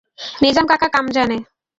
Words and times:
নেজাম 0.41 0.65
কাকা 0.67 0.87
কাম 0.89 1.05
জানে। 1.11 1.37